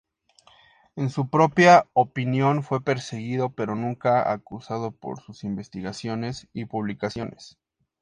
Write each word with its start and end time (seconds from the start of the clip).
En 0.95 1.11
su 1.11 1.29
propia 1.29 1.85
opinión, 1.93 2.63
fue 2.63 2.83
perseguido 2.83 3.49
-pero 3.51 3.75
nunca 3.77 4.31
acusado- 4.33 4.89
por 4.93 5.21
sus 5.21 5.43
investigaciones 5.43 6.47
y 6.53 6.65
publicaciones. 6.65 7.59